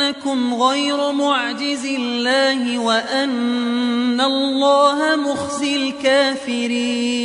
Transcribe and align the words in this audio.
أنكم 0.00 0.54
غير 0.54 1.12
معجز 1.12 1.86
الله 1.86 2.78
وأن 2.78 4.20
الله 4.20 5.16
مخزي 5.16 5.76
الكافرين 5.88 7.18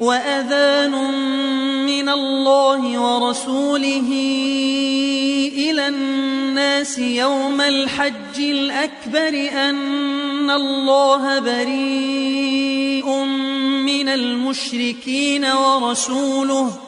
وأذان 0.00 0.90
من 1.86 2.08
الله 2.08 2.98
ورسوله 3.00 4.08
إلى 5.56 5.88
الناس 5.88 6.98
يوم 6.98 7.60
الحج 7.60 8.38
الأكبر 8.38 9.48
أن 9.52 10.50
الله 10.50 11.38
بريء 11.38 13.08
من 13.84 14.08
المشركين 14.08 15.44
ورسوله 15.44 16.87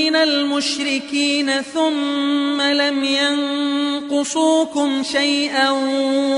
من 0.00 0.16
المشركين 0.16 1.62
ثم 1.62 2.60
لم 2.60 3.04
ينقصوكم 3.04 5.02
شيئا 5.02 5.70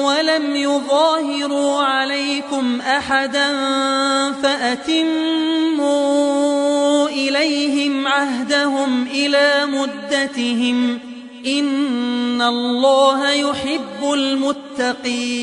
ولم 0.02 0.56
يظاهروا 0.56 1.78
عليكم 1.78 2.80
أحدا 2.80 3.52
فأتموا 4.42 5.88
إليهم 7.08 8.06
عهدهم 8.06 9.06
إلى 9.14 9.66
مدتهم 9.66 10.98
إن 11.46 12.42
الله 12.42 13.30
يحب 13.30 14.12
المتقين 14.12 15.42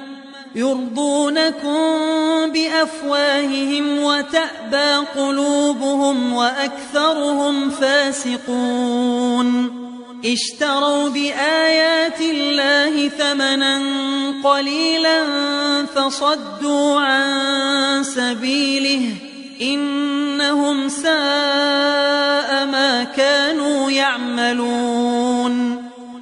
يرضونكم 0.55 1.87
بأفواههم 2.53 4.03
وتأبى 4.03 5.07
قلوبهم 5.15 6.33
وأكثرهم 6.33 7.69
فاسقون. 7.69 9.47
اشتروا 10.25 11.09
بآيات 11.09 12.21
الله 12.21 13.09
ثمنا 13.09 13.81
قليلا 14.43 15.23
فصدوا 15.95 16.99
عن 16.99 18.03
سبيله 18.03 19.01
إنهم 19.61 20.89
ساء 20.89 22.65
ما 22.65 23.03
كانوا 23.15 23.91
يعملون. 23.91 25.10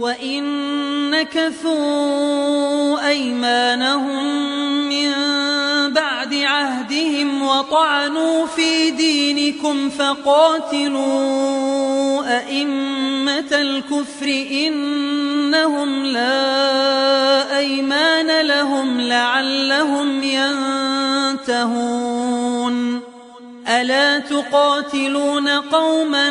وإن 0.00 0.44
نكثوا 1.10 3.08
أيمانهم 3.08 4.24
من 4.88 5.10
بعد 5.92 6.34
عهدهم 6.34 7.42
وطعنوا 7.42 8.46
في 8.46 8.90
دينكم 8.90 9.90
فقاتلوا 9.90 11.00
أئمة 12.38 13.52
الكفر 13.52 14.46
إنهم 14.50 16.04
لا 16.04 17.58
أيمان 17.58 18.46
لهم 18.46 19.00
لعلهم 19.00 20.22
ينتهون 21.42 23.00
ألا 23.68 24.18
تقاتلون 24.18 25.48
قوما 25.48 26.30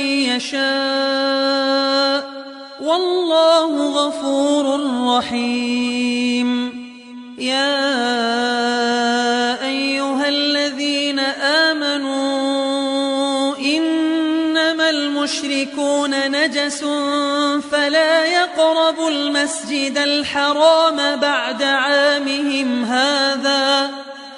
يشاء 0.41 2.21
والله 2.81 3.71
غفور 3.89 4.65
رحيم. 5.17 6.49
يا 7.37 7.81
أيها 9.65 10.29
الذين 10.29 11.19
آمنوا 11.69 12.37
إنما 13.57 14.89
المشركون 14.89 16.31
نجس 16.31 16.83
فلا 17.71 18.25
يقربوا 18.25 19.09
المسجد 19.09 19.97
الحرام 19.97 21.15
بعد 21.15 21.63
عامهم 21.63 22.83
هذا. 22.83 23.89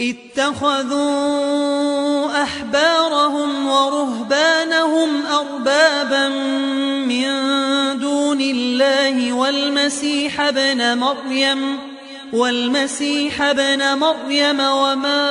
اتخذوا 0.00 1.28
أحبارهم 2.42 3.68
ورهبانهم 3.68 5.26
أربابا 5.26 6.28
من 7.08 7.28
دون 7.98 8.40
الله 8.40 9.32
والمسيح 9.32 10.40
ابن 10.40 10.98
مريم 10.98 11.78
والمسيح 12.32 13.42
ابن 13.42 13.98
مريم 13.98 14.60
وما 14.60 15.28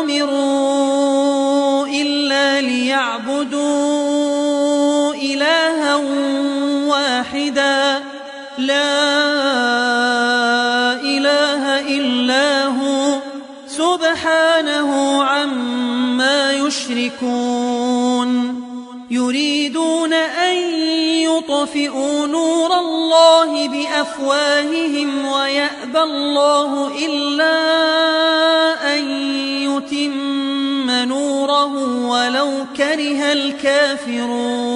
أمروا 0.00 1.86
إلا 1.86 2.60
ليعبدوا 2.60 3.72
إلها 5.14 5.94
واحدا. 6.86 8.02
لا 8.58 9.81
سبحانه 14.22 15.22
عما 15.24 16.52
يشركون 16.52 18.30
يريدون 19.10 20.12
أن 20.12 20.56
يطفئوا 21.26 22.26
نور 22.26 22.78
الله 22.78 23.68
بأفواههم 23.68 25.26
ويأبى 25.26 25.98
الله 26.02 26.92
إلا 27.06 27.54
أن 28.94 29.10
يتم 29.62 30.90
نوره 30.90 32.06
ولو 32.06 32.66
كره 32.76 33.32
الكافرون 33.32 34.72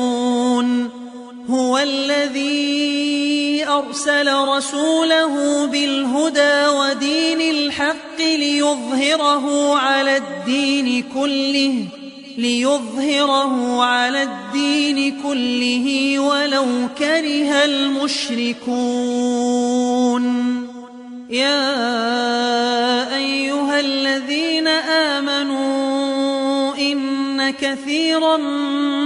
هو 1.50 1.78
الذي 1.78 3.66
أرسل 3.68 4.34
رسوله 4.34 5.66
بالهدى 5.66 6.68
ودين 6.68 7.40
الحق 7.40 8.05
ليظهره 8.20 9.76
على 9.78 10.16
الدين 10.16 11.04
كله 11.14 11.74
ليظهره 12.38 13.84
على 13.84 14.22
الدين 14.22 15.22
كله 15.22 16.18
ولو 16.18 16.66
كره 16.98 17.64
المشركون. 17.64 18.66
يا 21.30 23.16
أيها 23.16 23.80
الذين 23.80 24.68
آمنوا 24.68 26.76
إن 26.76 27.50
كثيرا 27.50 28.36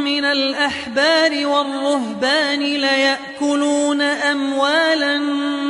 من 0.00 0.25
الأحبار 0.25 1.47
والرهبان 1.47 2.61
ليأكلون 2.61 4.00
أموال 4.00 5.02
الناس 5.02 5.70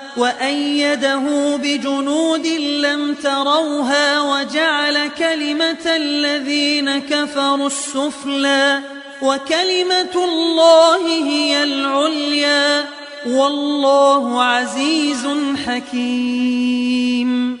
وأيده 0.17 1.55
بجنود 1.57 2.47
لم 2.57 3.13
تروها 3.13 4.21
وجعل 4.21 5.07
كلمة 5.07 5.85
الذين 5.85 6.99
كفروا 6.99 7.67
السفلى 7.67 8.79
وكلمة 9.21 10.15
الله 10.15 11.07
هي 11.07 11.63
العليا 11.63 12.85
والله 13.27 14.43
عزيز 14.43 15.27
حكيم. 15.65 17.60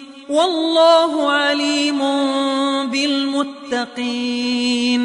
والله 0.31 1.31
عليم 1.31 1.99
بالمتقين. 2.87 5.01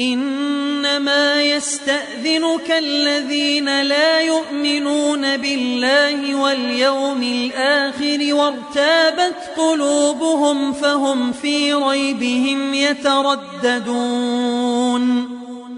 إنما 0.00 1.42
يستأذنك 1.42 2.70
الذين 2.70 3.82
لا 3.82 4.20
يؤمنون 4.20 5.36
بالله 5.36 6.34
واليوم 6.34 7.22
الآخر 7.22 8.34
وارتابت 8.34 9.50
قلوبهم 9.56 10.72
فهم 10.72 11.32
في 11.32 11.74
ريبهم 11.74 12.74
يترددون. 12.74 13.78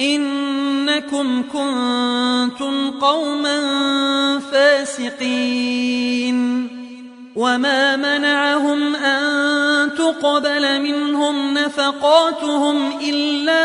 إنكم 0.00 1.42
كنتم 1.42 2.90
قوما 2.90 3.58
فاسقين. 4.52 6.38
وما 7.38 7.96
منعهم 7.96 8.96
أن 8.96 9.94
تقبل 9.94 10.80
منهم 10.82 11.54
نفقاتهم 11.54 12.92
إلا 13.02 13.64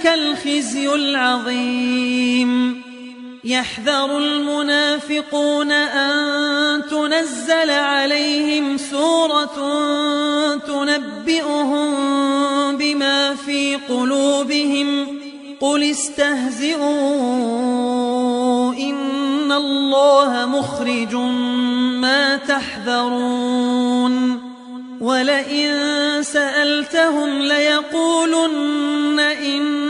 ذلك 0.00 0.06
الخزي 0.06 0.94
العظيم. 0.94 2.82
يحذر 3.44 4.18
المنافقون 4.18 5.72
أن 5.72 6.82
تنزل 6.90 7.70
عليهم 7.70 8.78
سورة 8.78 9.56
تنبئهم 10.66 11.96
بما 12.76 13.34
في 13.34 13.76
قلوبهم. 13.76 15.06
قل 15.60 15.82
استهزئوا 15.82 16.82
إن 18.72 19.52
الله 19.52 20.46
مخرج 20.46 21.14
ما 22.00 22.36
تحذرون. 22.36 24.40
ولئن 25.00 25.72
سألتهم 26.22 27.38
ليقولن 27.38 29.20
إنما 29.20 29.89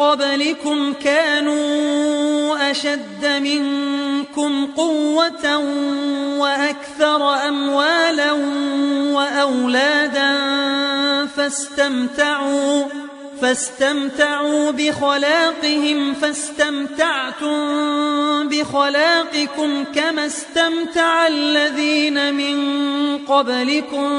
قبلكم 0.00 0.92
كانوا 0.92 2.70
أشد 2.70 3.26
منكم 3.26 4.66
قوة 4.66 5.58
وأكثر 6.38 7.48
أموالا 7.48 8.32
وأولادا 9.12 10.36
فاستمتعوا 11.26 12.84
فاستمتعوا 13.42 14.70
بخلاقهم 14.70 16.14
فاستمتعتم 16.14 17.58
بخلاقكم 18.48 19.84
كما 19.94 20.26
استمتع 20.26 21.26
الذين 21.26 22.34
من 22.34 22.58
قبلكم 23.18 24.10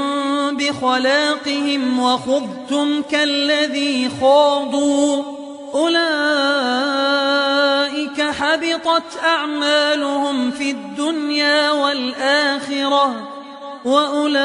بخلاقهم 0.58 2.00
وخضتم 2.00 3.02
كالذي 3.02 4.10
خاضوا. 4.22 5.40
أولئك 5.73 6.01
حبطت 8.21 9.23
أعمالهم 9.23 10.51
في 10.51 10.71
الدنيا 10.71 11.71
والآخرة 11.71 13.29
وأولئك 13.86 14.41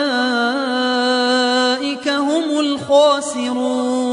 هم 2.09 2.61
الخاسرون. 2.61 4.07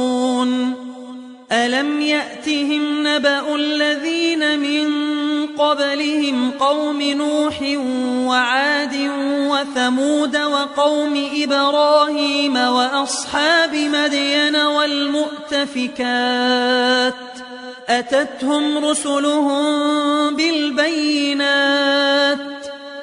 ألم 1.51 2.01
يأتهم 2.01 3.07
نبأ 3.07 3.55
الذين 3.55 4.59
من 4.59 5.12
قبلهم 5.57 6.51
قوم 6.51 7.01
نوح 7.01 7.61
وعاد 8.27 9.11
وثمود 9.49 10.37
وقوم 10.37 11.27
إبراهيم 11.35 12.55
وأصحاب 12.57 13.75
مدين 13.75 14.55
والمؤتفكات 14.55 15.93
أتتهم 17.89 18.85
رسلهم 18.85 20.35
بالبينات 20.35 21.93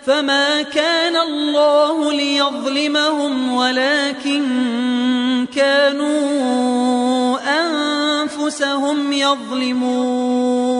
فما 0.06 0.62
كان 0.62 1.16
الله 1.16 2.12
ليظلمهم 2.12 3.52
ولكن 3.52 4.46
كانوا 5.54 7.38
أنفسهم 7.60 9.12
يظلمون 9.12 10.79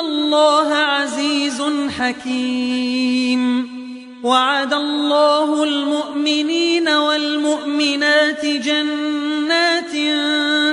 الله 0.00 0.74
عزيز 0.74 1.62
حكيم. 1.98 3.76
وعد 4.22 4.74
الله 4.74 5.64
المؤمنين 5.64 6.88
والمؤمنات 6.88 8.46
جنات 8.46 9.92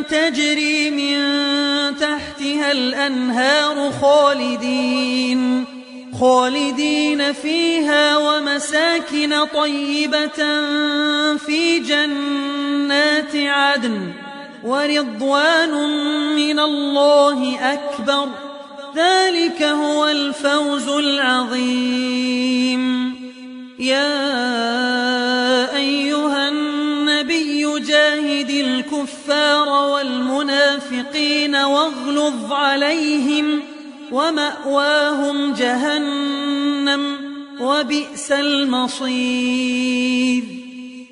تجري 0.09 0.89
من 0.89 1.17
تحتها 1.97 2.71
الأنهار 2.71 3.91
خالدين. 4.01 5.65
خالدين 6.19 7.33
فيها 7.33 8.17
ومساكن 8.17 9.45
طيبة 9.45 10.39
في 11.37 11.79
جنات 11.79 13.35
عدن. 13.35 14.11
ورضوان 14.63 15.71
من 16.35 16.59
الله 16.59 17.59
أكبر. 17.73 18.52
ذلك 18.95 19.63
هو 19.63 20.07
الفوز 20.07 20.89
العظيم. 20.89 22.83
يا 23.79 24.15
أيها 25.75 26.49
النبي 26.49 27.79
جاهد 27.79 28.49
الكفار 28.49 29.69
والمنافقين 29.69 31.55
واغلظ 31.55 32.51
عليهم 32.51 33.59
ومأواهم 34.11 35.53
جهنم 35.53 37.17
وبئس 37.59 38.31
المصير. 38.31 39.83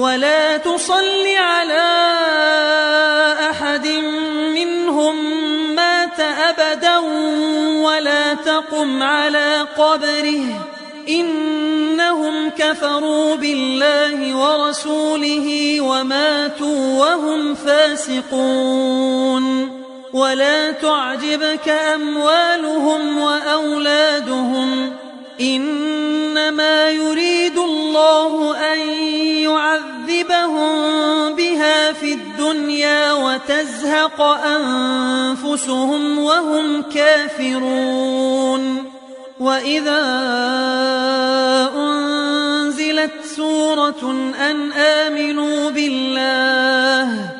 ولا 0.00 0.56
تصل 0.56 1.26
على 1.36 1.88
أحد 3.50 3.86
منهم 4.54 5.14
مات 5.74 6.20
أبدا 6.20 6.98
ولا 7.84 8.34
تقم 8.34 9.02
على 9.02 9.66
قبره. 9.78 10.68
إنهم 11.08 12.50
كفروا 12.50 13.34
بالله 13.34 14.36
ورسوله 14.36 15.80
وماتوا 15.80 17.00
وهم 17.00 17.54
فاسقون. 17.54 19.44
ولا 20.12 20.70
تعجبك 20.70 21.68
أموالهم 21.68 23.18
وأولادهم. 23.18 24.92
إنما 25.40 26.90
يريد 26.90 27.58
الله 27.58 28.56
أن 28.72 28.78
يعذبهم 29.48 30.72
بها 31.34 31.92
في 31.92 32.12
الدنيا 32.12 33.12
وتزهق 33.12 34.22
أنفسهم 34.22 36.18
وهم 36.18 36.82
كافرون. 36.82 38.84
وإذا 39.40 40.02
أنزلت 41.76 43.12
سورة 43.36 44.10
أن 44.50 44.72
آمنوا 44.72 45.70
بالله 45.70 47.39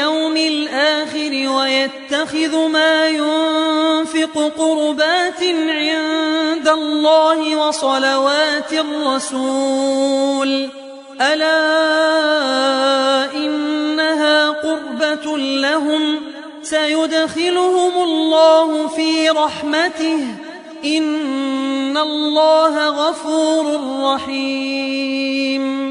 ويتخذ 1.91 2.67
ما 2.67 3.07
ينفق 3.07 4.51
قربات 4.57 5.43
عند 5.69 6.67
الله 6.67 7.67
وصلوات 7.67 8.73
الرسول. 8.73 10.69
ألا 11.21 11.57
إنها 13.35 14.49
قربة 14.49 15.37
لهم. 15.37 16.15
سيدخلهم 16.63 18.03
الله 18.03 18.87
في 18.87 19.29
رحمته. 19.29 20.27
إن 20.85 21.97
الله 21.97 22.89
غفور 22.89 23.79
رحيم. 24.03 25.90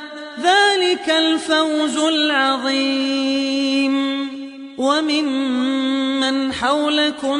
ذلك 0.91 1.09
الفوز 1.09 1.97
العظيم. 1.97 3.95
وممن 4.77 6.53
حولكم 6.53 7.39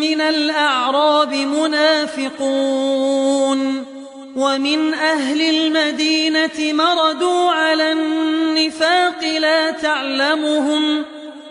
من 0.00 0.20
الأعراب 0.20 1.34
منافقون. 1.34 2.34
ومن 4.36 4.94
أهل 4.94 5.40
المدينة 5.40 6.72
مردوا 6.72 7.50
على 7.50 7.92
النفاق 7.92 9.24
لا 9.38 9.70
تعلمهم 9.70 11.04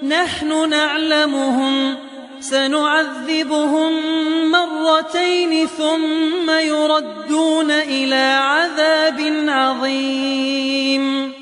نحن 0.04 0.70
نعلمهم. 0.70 1.96
سنعذبهم 2.50 3.92
مرتين 4.52 5.68
ثم 5.68 6.50
يردون 6.50 7.72
إلى 7.72 8.40
عذاب 8.44 9.46
عظيم. 9.48 11.34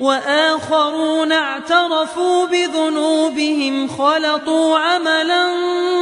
وآخرون 0.00 1.32
اعترفوا 1.32 2.46
بذنوبهم 2.46 3.88
خلطوا 3.88 4.78
عملا 4.78 5.48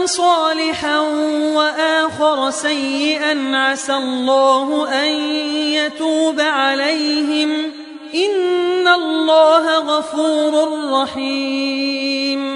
صالحا 0.05 1.01
وآخر 1.55 2.51
سيئا 2.51 3.57
عسى 3.57 3.95
الله 3.95 4.89
أن 5.05 5.09
يتوب 5.73 6.41
عليهم. 6.41 7.73
إن 8.15 8.89
الله 8.89 9.79
غفور 9.79 10.69
رحيم. 10.93 12.56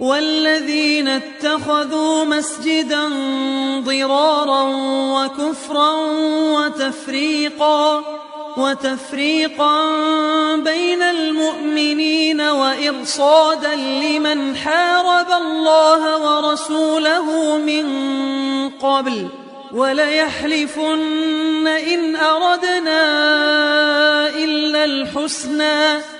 والذين 0.00 1.08
اتخذوا 1.08 2.24
مسجدا 2.24 3.08
ضرارا 3.80 4.62
وكفرا 5.14 5.92
وتفريقا 6.56 8.04
وتفريقا 8.56 9.86
بين 10.56 11.02
المؤمنين 11.02 12.40
وإرصادا 12.40 13.74
لمن 13.74 14.56
حارب 14.56 15.26
الله 15.42 16.16
ورسوله 16.18 17.58
من 17.58 17.86
قبل 18.68 19.28
وليحلفن 19.72 21.66
إن 21.66 22.16
أردنا 22.16 23.02
إلا 24.28 24.84
الحسنى 24.84 26.19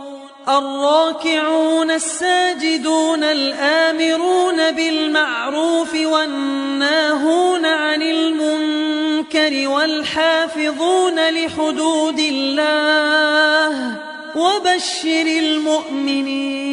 الراكعون 0.57 1.91
الساجدون 1.91 3.23
الآمرون 3.23 4.71
بالمعروف 4.71 5.95
والناهون 5.95 7.65
عن 7.65 8.01
المنكر 8.01 9.67
والحافظون 9.69 11.29
لحدود 11.29 12.19
الله. 12.19 13.95
وبشر 14.35 15.27
المؤمنين. 15.39 16.71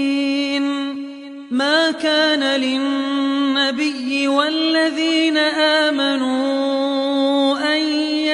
ما 1.50 1.90
كان 1.90 2.60
للنبي 2.60 4.28
والذين 4.28 5.36
آمنوا 5.86 7.58
أن 7.74 7.78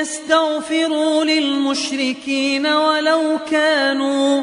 يستغفروا 0.05 1.25
للمشركين 1.25 2.67
ولو 2.67 3.39
كانوا 3.51 4.43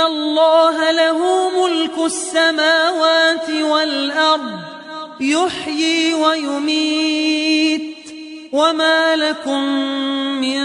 الله 0.00 0.90
له 0.90 1.50
ملك 1.62 1.98
السماوات 2.04 3.50
والأرض 3.50 4.60
يحيي 5.20 6.14
ويميت. 6.14 7.82
وما 8.52 9.16
لكم 9.16 9.64
من 10.40 10.60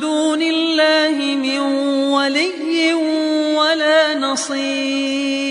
دون 0.00 0.42
الله 0.42 1.36
من 1.36 1.60
ولي 2.12 2.94
ولا 3.54 4.18
نصير. 4.18 5.49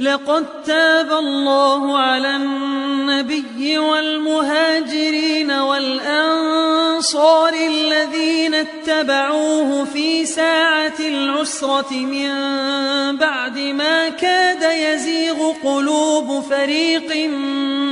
لقد 0.00 0.62
تاب 0.62 1.12
الله 1.12 1.98
على 1.98 2.36
النبي 2.36 3.78
والمهاجرين 3.78 5.50
والأنصار 5.50 7.52
الذين 7.54 8.54
اتبعوه 8.54 9.84
في 9.84 10.26
ساعة 10.26 10.94
العسرة 11.00 11.92
من 11.92 12.30
بعد 13.16 13.58
ما 13.58 14.08
كاد 14.08 14.62
يزيغ 14.62 15.52
قلوب 15.64 16.42
فريق 16.50 17.30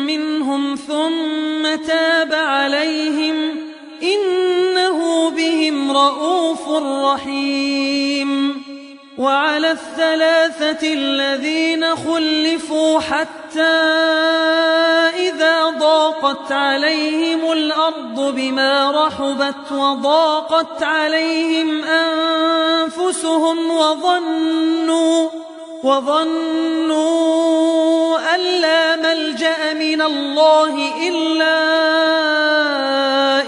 منهم 0.06 0.74
ثم 0.74 1.74
تاب 1.86 2.34
عليهم 2.34 3.36
إنه 4.02 5.30
بهم 5.30 5.92
رءوف 5.92 6.68
رحيم 7.04 8.55
وعلى 9.18 9.70
الثلاثة 9.70 10.92
الذين 10.92 11.96
خلفوا 11.96 13.00
حتى 13.00 13.62
إذا 15.16 15.64
ضاقت 15.78 16.52
عليهم 16.52 17.52
الأرض 17.52 18.34
بما 18.34 19.06
رحبت 19.06 19.72
وضاقت 19.72 20.82
عليهم 20.82 21.84
أنفسهم 21.84 23.70
وظنوا 23.70 25.28
وظنوا 25.82 27.36
أن 28.34 28.40
لا 28.60 28.96
ملجأ 28.96 29.72
من 29.72 30.02
الله 30.02 30.92
إلا 31.08 31.56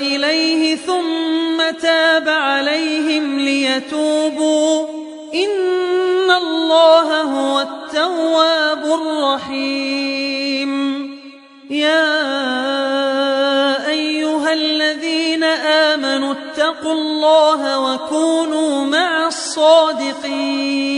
إليه 0.00 0.76
ثم 0.76 1.70
تاب 1.82 2.28
عليهم 2.28 3.38
ليتوبوا 3.38 5.07
الله 6.78 7.22
هو 7.22 7.60
التواب 7.60 8.84
الرحيم. 9.00 10.70
يا 11.70 12.16
أيها 13.88 14.52
الذين 14.52 15.44
آمنوا 15.44 16.32
اتقوا 16.32 16.92
الله 16.92 17.80
وكونوا 17.80 18.84
مع 18.84 19.26
الصادقين. 19.26 20.97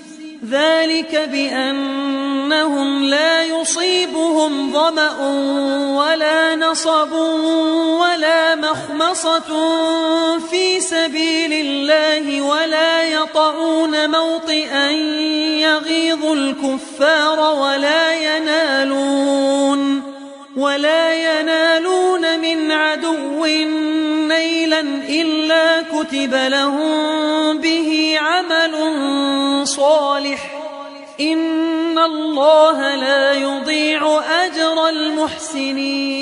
ذلك 0.49 1.29
بأنهم 1.31 3.03
لا 3.03 3.43
يصيبهم 3.43 4.73
ظمأ 4.73 5.19
ولا 5.97 6.55
نصب 6.55 7.11
ولا 8.01 8.55
مخمصة 8.55 9.49
في 10.39 10.79
سبيل 10.79 11.53
الله 11.53 12.41
ولا 12.41 13.03
يطعون 13.03 14.09
موطئا 14.09 14.91
يغيظ 15.61 16.25
الكفار 16.25 17.39
ولا 17.39 18.13
ينالون 18.13 20.10
ولا 20.57 21.39
ينالون 21.39 22.39
من 22.39 22.71
عدو 22.71 23.45
نيلا 24.27 24.79
إلا 25.09 25.81
كتب 25.81 26.33
لهم 26.33 27.57
به 27.57 28.15
عمل 28.19 28.73
صالح. 29.67 30.61
إن 31.19 31.99
الله 31.99 32.95
لا 32.95 33.33
يضيع 33.33 34.21
أجر 34.45 34.89
المحسنين. 34.89 36.21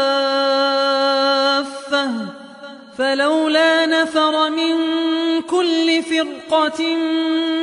فلولا 3.51 3.85
نفر 3.85 4.49
من 4.49 4.75
كل 5.41 6.03
فرقة 6.03 6.95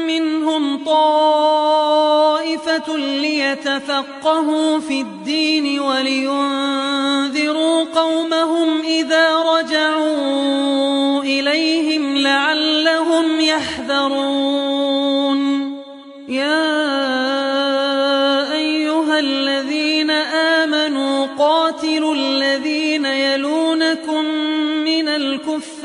منهم 0.07 0.85
طائفة 0.85 2.97
ليتفقهوا 2.97 4.79
في 4.79 5.01
الدين 5.01 5.81
ولينذروا 5.81 7.85
قومهم 7.95 8.81
إذا 8.81 9.37
رجعوا 9.37 11.23
إليهم 11.23 12.19
لعلهم 12.19 13.41
يحذرون. 13.41 15.39
يا 16.29 17.38